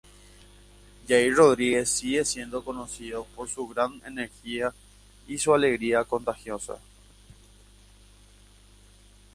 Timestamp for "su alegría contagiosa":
5.37-6.79